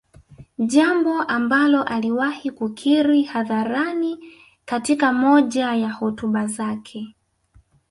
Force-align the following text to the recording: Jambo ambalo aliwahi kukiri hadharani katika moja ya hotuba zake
Jambo 0.57 1.21
ambalo 1.23 1.83
aliwahi 1.83 2.51
kukiri 2.51 3.23
hadharani 3.23 4.19
katika 4.65 5.13
moja 5.13 5.73
ya 5.73 5.91
hotuba 5.91 6.47
zake 6.47 7.15